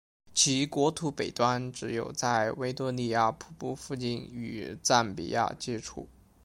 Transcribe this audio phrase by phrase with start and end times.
[0.33, 6.09] 其国土北端只有在维多利亚瀑布附近与赞比亚接触。